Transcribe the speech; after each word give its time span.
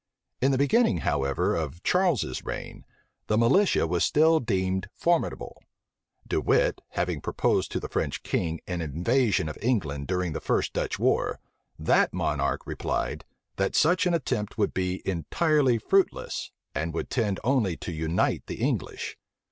In 0.41 0.49
the 0.51 0.57
beginning, 0.57 1.01
however, 1.01 1.55
of 1.55 1.83
Charles's 1.83 2.43
reign, 2.43 2.85
the 3.27 3.37
militia 3.37 3.85
was 3.85 4.03
still 4.03 4.39
deemed 4.39 4.89
formidable. 4.95 5.61
De 6.27 6.41
Wit 6.41 6.81
having 6.93 7.21
proposed 7.21 7.71
to 7.71 7.79
the 7.79 7.87
French 7.87 8.23
king 8.23 8.61
an 8.65 8.81
invasion 8.81 9.47
of 9.47 9.59
England 9.61 10.07
during 10.07 10.33
the 10.33 10.41
first 10.41 10.73
Dutch 10.73 10.97
war, 10.97 11.39
that 11.77 12.13
monarch 12.15 12.65
replied, 12.65 13.25
that 13.57 13.75
such 13.75 14.07
an 14.07 14.15
attempt 14.15 14.57
would 14.57 14.73
be 14.73 15.07
entirely 15.07 15.77
fruitless, 15.77 16.49
and 16.73 16.95
would 16.95 17.11
tend 17.11 17.39
only 17.43 17.77
to 17.77 17.91
unite 17.91 18.47
the 18.47 18.55
English. 18.59 19.19